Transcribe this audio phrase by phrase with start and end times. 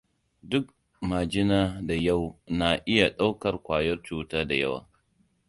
[0.51, 0.65] Duk
[1.09, 2.23] majina da yau
[2.57, 4.79] na iya ɗaukar kwayar cuta da yawa.